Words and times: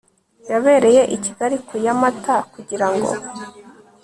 yabereye 0.51 1.01
i 1.15 1.17
Kigali 1.23 1.55
kuya 1.67 1.93
mata 2.01 2.35
kugirango 2.53 3.11